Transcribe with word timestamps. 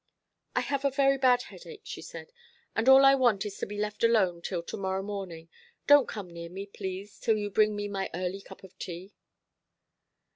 "I 0.55 0.61
have 0.61 0.83
a 0.83 0.89
very 0.89 1.19
bad 1.19 1.43
headache," 1.43 1.81
she 1.83 2.01
said, 2.01 2.31
"and 2.75 2.89
all 2.89 3.05
I 3.05 3.13
want 3.13 3.45
is 3.45 3.59
to 3.59 3.67
be 3.67 3.77
left 3.77 4.03
alone 4.03 4.41
till 4.41 4.63
to 4.63 4.75
morrow 4.75 5.03
morning. 5.03 5.47
Don't 5.85 6.07
come 6.07 6.27
near 6.33 6.49
me, 6.49 6.65
please, 6.65 7.19
till 7.19 7.37
you 7.37 7.51
bring 7.51 7.75
me 7.75 7.87
my 7.87 8.09
early 8.15 8.41
cup 8.41 8.63
of 8.63 8.75
tea." 8.79 9.13